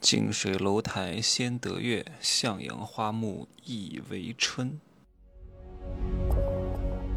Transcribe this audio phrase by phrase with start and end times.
[0.00, 4.80] 近水楼台先得月，向阳花木易为春。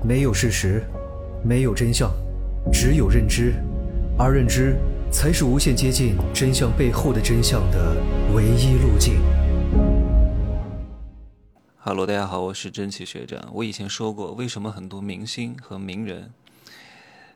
[0.03, 0.83] 没有事实，
[1.46, 2.11] 没有真相，
[2.73, 3.54] 只有认知，
[4.19, 4.75] 而认知
[5.09, 7.96] 才是无限接近真相背后的真相的
[8.35, 9.15] 唯一路径。
[11.78, 13.50] 哈喽，大家好，我是真奇学长。
[13.54, 16.34] 我以前说过，为什么很多明星和名人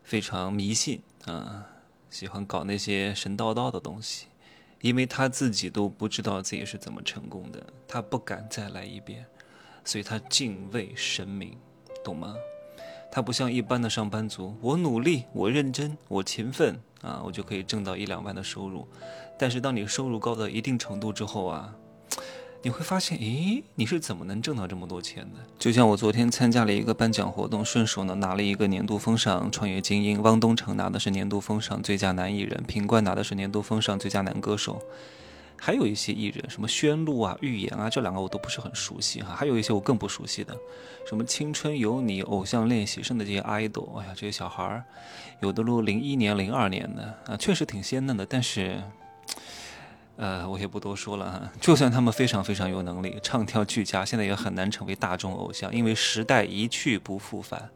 [0.04, 1.68] 非常迷信啊，
[2.10, 4.26] 喜欢搞那些神叨叨的东西？
[4.82, 9.26] 因为他自己都不知道自己是怎么成功的，他不敢再来一遍，
[9.84, 11.58] 所以他敬畏神明，
[12.04, 12.36] 懂吗？
[13.12, 18.88] 他不像一般的上班族，我努力，我认真，我勤奋啊，我就可以挣到一两万的收入。
[19.38, 21.76] 但是当你收入高到一定程度之后啊。
[22.64, 25.40] 你会发现，诶，你是怎么能挣到这么多钱的？
[25.58, 34.82] 就像我昨天参加了一个颁奖活动，顺手呢拿了一个年度风尚创业精英，汪东城拿的是年度风尚最佳男艺人，品冠拿的是年度风尚最佳男歌手，
[35.56, 40.58] 还有一些艺人，什么宣璐啊、预言啊，这两个我都不是很熟悉哈，还有一些我更不熟悉的，
[41.08, 44.84] 什么青春有你、偶像练习生的这些 idol，哎呀，这些小孩儿，
[45.42, 48.82] 有的录零一年、零二年的啊，确实挺鲜嫩的，但是。
[50.18, 51.52] 呃，我也不多说了哈。
[51.62, 57.70] 就算他们非常非常有能力，唱跳俱佳，现在也很难成为大众偶像，因为时代一去不复返，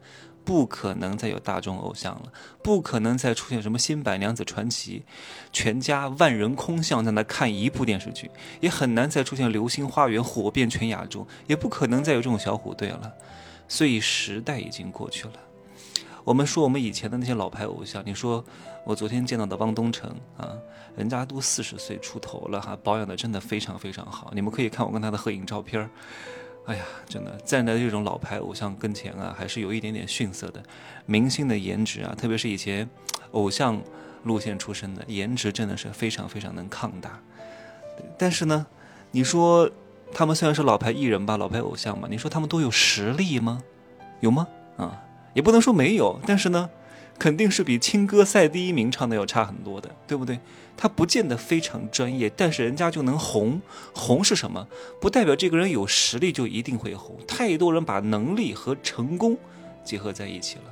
[0.44, 2.34] 不可能再有大众偶像了，
[2.64, 5.04] 不可能再出现什么新白娘子传奇，
[5.54, 13.14] 全家万人空巷在那看一部电视剧，也很难再出现流星花园火遍全亚洲，也不可能再有这种小虎队了。
[13.68, 15.34] 所以时代已经过去了。
[16.24, 18.44] 我们说我们以前的那些老牌偶像，你说
[18.86, 20.54] 我昨天见到的汪东城啊，
[20.96, 24.32] 人家都四十岁出头了哈，保养的真的非常非常好。
[24.34, 25.90] 你们可以看我跟他的合影照片儿，
[26.68, 30.62] 哎呀，真的站在这种老牌偶像跟前啊，还是有一点点逊色的。
[31.06, 32.88] 明星的颜值啊，特别是以前
[33.32, 33.82] 偶像
[34.24, 37.20] 路线出身的，颜值真的是非常非常能抗打。
[38.18, 38.66] 但是呢，
[39.10, 39.70] 你说
[40.14, 43.62] 他们虽然是老牌艺人吧，老牌偶像嘛，你说他们都有实力吗？
[44.20, 44.48] 有吗？
[44.78, 45.02] 啊？
[45.34, 46.70] 也不能说没有，但是呢，
[47.18, 50.40] 肯定是比青歌赛第一名唱的要差很多的，对不对？
[50.78, 53.62] 他不见得非常专业，但是人家就能红。
[53.94, 54.68] 红是什么？
[55.00, 57.16] 不代表这个人有实力就一定会红。
[57.28, 59.38] 太多人把能力和成功
[59.84, 60.64] 结合在一起了。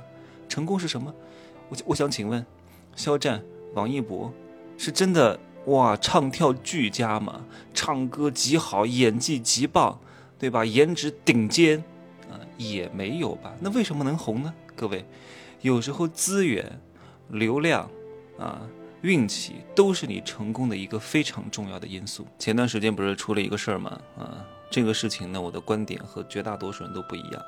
[0.48, 1.14] 成功是什么？
[1.68, 2.44] 我我想请问，
[2.96, 3.40] 肖战、
[3.74, 4.32] 王一博
[4.76, 7.44] 是真的哇，唱跳俱佳吗？
[7.72, 10.00] 唱歌极好，演技极棒，
[10.40, 10.64] 对吧？
[10.64, 11.84] 颜值顶尖。
[12.60, 13.54] 也没有吧？
[13.58, 14.52] 那为什么能红呢？
[14.76, 15.02] 各位，
[15.62, 16.78] 有时候资源、
[17.30, 17.88] 流量
[18.38, 18.60] 啊、
[19.00, 22.26] 运气都是你成功的一个非常重要的因素。
[22.38, 23.98] 前段时间不是出了一个事儿吗？
[24.18, 27.42] 啊，这个事情呢，我的观点和绝大多数人都不一样。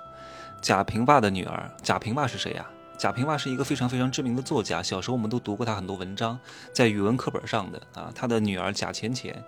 [0.63, 2.67] 贾平凹的女儿，贾平凹是谁呀？
[2.99, 6.39] 贾平凹是一个非常非常知名的作家，小时候我们都读过他很多文章，
[6.73, 8.13] 在语文课本上的啊。
[8.15, 9.45] 他的女儿贾浅浅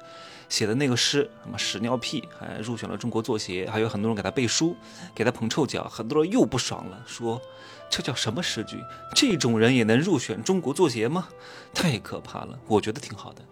[0.48, 4.76] 写的那个诗，什么屎尿屁，还入选了中国作协，还有很多人给他背书，
[5.14, 7.40] 给他捧臭脚，很多人又不爽了，说
[7.88, 8.82] 这叫什么诗句？
[9.14, 11.28] 这种人也能入选中国作协吗？
[11.72, 12.58] 太可怕了！
[12.66, 13.42] 我觉得挺好的，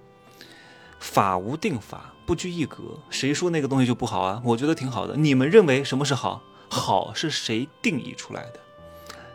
[0.99, 4.43] 法无定法，不拘一格，谁说那个东西就不好啊？
[4.45, 5.17] 我觉得挺好的。
[5.17, 6.43] 你们认为什么是好？
[6.69, 8.61] 好是谁定义出来的？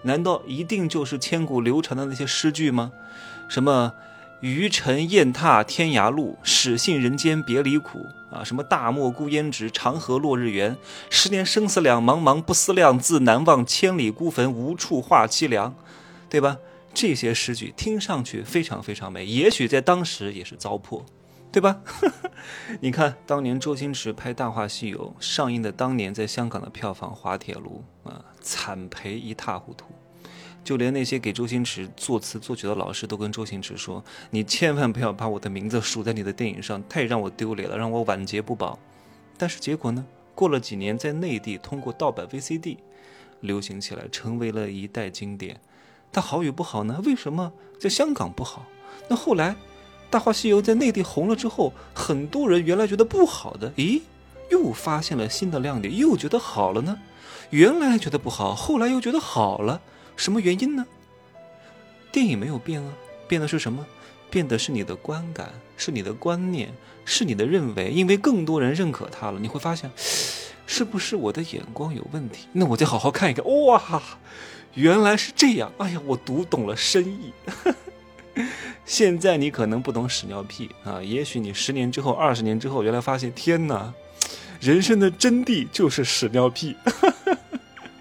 [0.03, 2.91] 难道一定就是千古流传的那些诗句吗？
[3.47, 3.93] 什么
[4.41, 10.77] “余尘雁踏天涯路，始信人间别离苦”啊，什么“大漠孤烟直，长河落日圆，
[11.09, 15.73] 十年生死两茫茫不思量，自难忘千里孤坟，无处话凄凉”，
[16.29, 16.57] 对吧？
[16.93, 21.03] 这些诗句听上去非常非常美，也许在当时也是糟粕，
[21.51, 21.81] 对吧？
[22.81, 29.85] 你看当年周星驰拍《大话西游》上映的当年，在香港的票房滑铁卢啊，惨赔一塌糊涂。
[30.63, 38.77] 就连那些给周星驰作词作曲的老师都跟周星驰说：“你千万不要把我的名字署在你的电影上，太让我丢脸了，让我晚节不保。”
[39.37, 40.05] 但是结果呢？
[40.35, 42.77] 过了几年，在内地通过盗版 VCD
[43.39, 45.59] 流行起来，成为了一代经典。
[46.11, 47.01] 它好与不好呢？
[47.05, 48.65] 为什么在香港不好？
[49.07, 49.51] 那后来
[50.09, 54.01] 《大话西游》在内地红了之后，很多人原来觉得不好的，咦，
[54.49, 56.97] 又发现了新的亮点，又觉得好了呢？
[57.49, 59.81] 原来觉得不好，后来又觉得好了。
[60.15, 60.85] 什么原因呢？
[62.11, 62.93] 电影没有变啊，
[63.27, 63.85] 变的是什么？
[64.29, 66.73] 变的是你的观感，是你的观念，
[67.05, 67.89] 是你的认为。
[67.89, 69.89] 因为更多人认可它了，你会发现，
[70.65, 72.47] 是不是我的眼光有问题？
[72.53, 73.45] 那我再好好看一看。
[73.45, 74.01] 哇，
[74.73, 75.71] 原来是这样！
[75.77, 77.31] 哎呀，我读懂了深意。
[78.87, 83.93] 现在你可能不懂屎尿屁啊，也许你十年之后、二十年之后，原来发现，天哪，
[84.61, 86.73] 人生的真谛就是屎尿屁。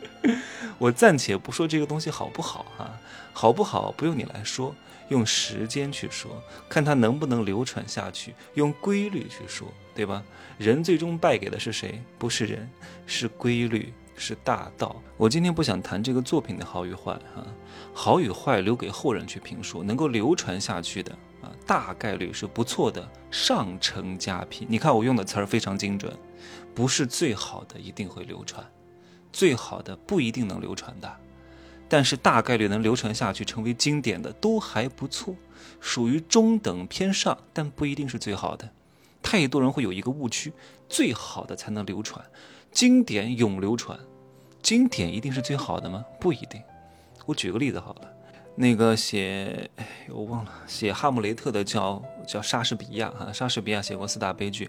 [0.79, 3.01] 我暂且不说这个东西好不好啊，
[3.33, 4.73] 好不好不用你来说，
[5.09, 10.23] 用时间去说，看它能不能流传下去，用规律去说，对吧？
[10.57, 12.01] 人最终败给的是谁？
[12.17, 12.71] 不是人，
[13.07, 14.97] 是规律，是大道。
[15.17, 17.47] 我今天不想谈这个作品的好与坏啊，
[17.93, 24.67] 好与坏留给后人去评说，能够流传下去的啊，大概率是不错的上乘佳品。
[24.71, 26.13] 你看我用的词儿非常精准，
[26.75, 28.65] 不是最好的一定会流传。
[29.33, 31.17] 最好的不一定能流传的，
[31.89, 35.37] 但是大概率能流传下去成为经典的都还不错，
[35.79, 38.71] 属于中等偏上，但不一定是最好的。
[39.23, 40.53] 太多人会有一个误区，
[40.89, 42.25] 最好的才能流传，
[42.71, 43.99] 经典永流传，
[44.63, 46.05] 经典一定是最好的吗？
[46.21, 46.63] 不一定。
[47.25, 48.16] 我举个例子好了。
[48.59, 54.65] 那个写，哎，我忘了写《哈姆雷特》的叫叫莎士比亚哈，莎士比亚写过四大悲剧，《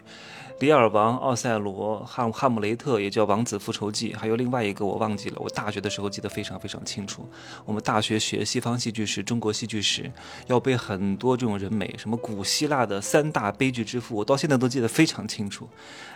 [0.60, 5.38] 李尔王》《奥赛罗》《哈哈姆雷特》也叫《王子复仇记》，还有另外一个我忘记了。
[5.40, 7.26] 我大学的时候记得非常非常清楚。
[7.64, 10.12] 我们大学学西方戏剧史、中国戏剧史，
[10.48, 15.66] 要背很多这种人美，什么古希腊的三大悲剧之父，我到现在都记得非常清楚。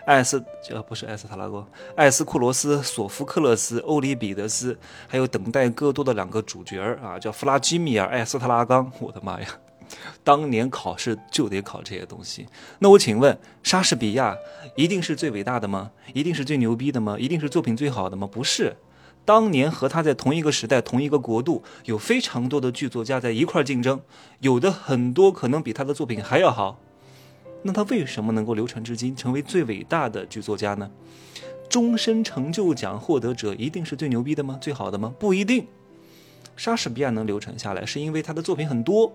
[0.06, 1.66] 艾斯，这不是艾斯塔拉戈，
[1.96, 4.78] 艾斯库罗斯、索福克勒斯、欧里比得斯，
[5.08, 7.61] 还有等待戈多的两个主角啊，叫弗拉。
[7.62, 9.48] 基米尔·艾斯特拉冈，我的妈呀！
[10.24, 12.48] 当年考试就得考这些东西。
[12.80, 14.36] 那我请问，莎士比亚
[14.76, 15.92] 一定是最伟大的吗？
[16.14, 17.18] 一定是最牛逼的吗？
[17.20, 18.28] 一定是作品最好的吗？
[18.32, 18.76] 不是。
[19.24, 24.02] 当年和他在同一个时代、同一个国度，有非常多的剧作家在一块竞争，
[24.40, 26.80] 有的很多可能比他的作品还要好。
[27.64, 30.90] 那他为什么能够流传至今，成为最伟大的剧作家呢？
[31.70, 34.58] 终身成就奖获得者一定是最牛逼的吗？
[34.60, 35.14] 最好的吗？
[35.20, 35.68] 不一定。
[36.56, 39.12] 莎士比亚能流传下来，是因为他的作品很多，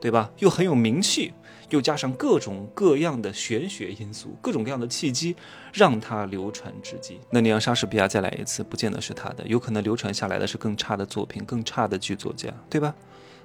[0.00, 0.30] 对吧？
[0.38, 1.32] 又很有名气，
[1.70, 5.34] 又加上各种各样的玄学因素，各种各样的契机，
[5.72, 7.18] 让他流传至今。
[7.30, 12.94] 那你让莎士比亚再来一次，不见得是他的，有可能流传下来的是更差的作品，更差的剧作家，对吧？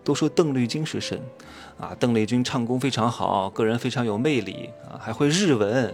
[0.03, 1.21] 都说邓丽君是神，
[1.77, 5.93] 啊，邓丽君唱功非常好，个人非常有魅力，啊，还会日文，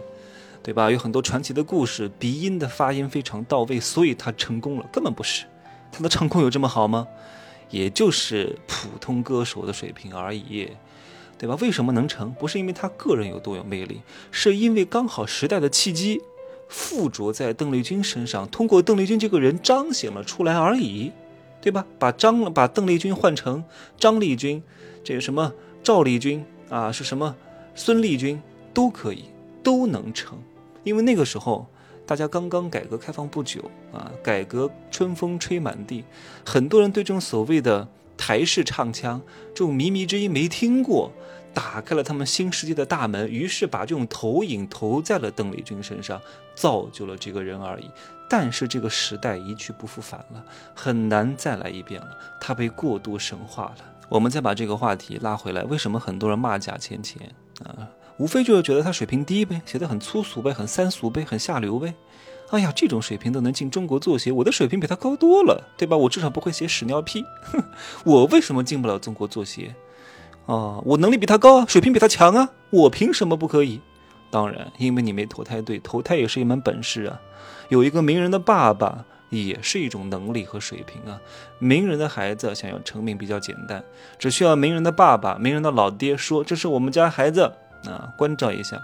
[0.64, 0.90] 对吧？
[0.92, 5.46] 有很多传奇的故事，鼻音的发音非常到位，所以她成功了，根本不是。
[5.95, 7.07] 他的唱功有这么好吗？
[7.69, 10.69] 也就是普通歌手的水平而已，
[11.38, 11.57] 对吧？
[11.62, 12.33] 为什么能成？
[12.33, 16.21] 不是因为他个人有多有魅力，是因为刚好时代的契机
[16.68, 21.13] 附着在邓丽君身上，通过邓丽君这个人彰显了出来而已，
[21.62, 21.86] 对吧？
[21.97, 23.63] 把张把邓丽君换成
[23.97, 24.62] 张丽君，
[25.01, 27.33] 这个什么赵丽君啊，是什么
[27.74, 28.42] 孙丽君
[28.74, 29.24] 都可以，
[29.63, 30.38] 都能成，
[30.83, 31.65] 因为那个时候。
[32.06, 33.60] 大家刚刚改革开放不久
[33.92, 36.04] 啊，改革春风吹满地，
[36.46, 39.22] 很多人对这种所谓的台式唱腔
[39.54, 41.12] 这种靡靡之音没听过，
[41.54, 46.22] 打开了他们新世界的大门，于是把这种投影投在了邓丽君身上，
[46.54, 47.90] 造就了这个人而已。
[48.30, 50.44] 但是这个时代一去不复返了，
[50.74, 52.07] 很难再来一遍了，
[52.40, 53.78] 它被过度神化了。
[54.10, 57.22] 我们再把这个话题拉回来，为什么很多人骂贾浅浅
[57.63, 57.90] 啊？
[58.18, 61.94] 无非就是觉得他水平低呗，写的很粗俗呗，很三俗呗，很下流呗。
[62.52, 65.98] 哎呀，这种水平都能进中国作协，我的水平比他高多了，对吧？
[65.98, 67.26] 我至少不会写屎尿屁。
[67.42, 67.62] 哼，
[68.06, 69.76] 我为什么进不了中国作协？
[70.46, 73.82] 啊，我能力比他高啊，水平比他强啊，我凭什么不可以？
[74.30, 77.20] 当然，因为你没投胎对，投胎也是一门本事啊。
[77.70, 81.20] 有一个名人的爸爸也是一种能力和水平啊。
[81.58, 83.84] 名人的孩子想要成名比较简单，
[84.20, 87.52] 只需要名人的爸爸、名人的老爹说这是我们家孩子。
[87.88, 88.82] 啊，关照一下，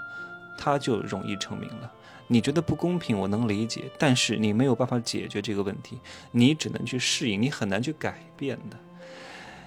[0.58, 1.92] 他就容易成名了。
[2.28, 6.00] 你觉得不公平，我能理解，但是你没有办法解决这个问题，
[6.32, 8.78] 你只能去适应，你很难去改变的。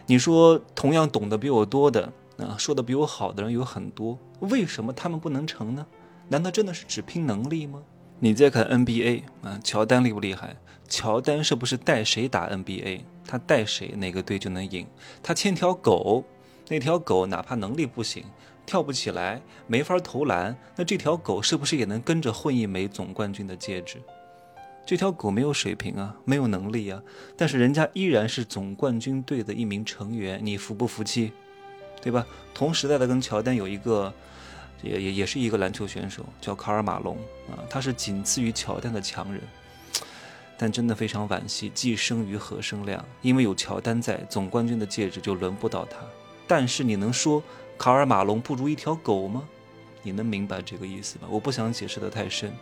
[0.07, 5.87] 你说，同样懂得比我多的啊，说的比我好的人有很多，为什么他们不能成呢？
[6.29, 7.83] 难道真的是只拼能力吗？
[8.21, 10.57] 你再看 NBA 啊，乔丹厉不厉害？
[10.89, 14.87] 乔丹是不是带谁打 NBA，他带谁哪个队就能赢？
[15.23, 16.25] 他牵条狗，
[16.69, 18.25] 那条狗哪怕能力不行。
[18.67, 23.99] 跳不起来，没法投篮，那这条狗是不是也能跟着混一枚总冠军的戒指？
[24.87, 27.03] 这条狗没有水平啊，没有能力啊，
[27.37, 31.33] 但是人家依然是总冠军队的一名成员，你服不服气？
[32.03, 32.27] 对吧？
[32.53, 34.13] 同时代的跟乔丹有一个，
[34.83, 37.17] 也也也是一个篮球选手，叫卡尔马龙
[37.51, 39.41] 啊，他是仅次于乔丹的强人，
[40.59, 43.03] 但真的非常惋惜，既生瑜何生亮？
[43.23, 45.97] 因为有乔丹在，总冠军的戒指就轮不到他。
[46.47, 47.43] 但是你能说？
[47.79, 49.43] 卡尔马龙不如一条狗吗？
[50.03, 51.29] 你能明白这个意思吗？
[51.31, 52.53] 我不想解释的太深，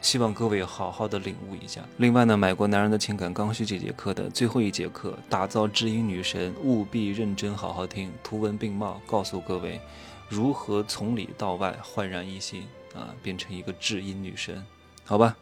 [0.00, 1.82] 希望各位好好的领悟一下。
[1.96, 9.80] 另外呢，买过《男人的情感刚需》这节课的最后一节课，打造知音女神，务必认真好好听，图文并茂，告诉各位
[10.28, 12.62] 如何从里到外焕然一新
[12.94, 14.64] 啊，变成一个知音女神。
[15.04, 15.36] 好吧，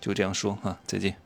[0.00, 1.25] 就这样说哈，再见。